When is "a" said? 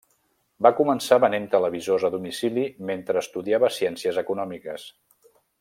2.09-2.11